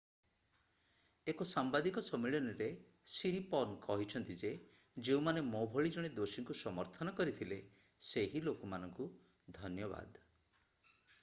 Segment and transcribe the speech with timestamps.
[1.31, 2.69] ଏକ ସାମ୍ବାଦିକ ସମ୍ମିଳନୀରେ
[3.15, 4.53] ସିରିପର୍ନ କହିଛନ୍ତି ଯେ
[5.09, 7.59] ଯେଉଁମାନେ ମୋ ଭଳି ଜଣେ ଦୋଷୀଙ୍କୁ ସମର୍ଥନ କରିଥିଲେ
[8.13, 9.11] ସେହି ଲୋକମାନଙ୍କୁ
[9.59, 10.25] ଧନ୍ୟବାଦ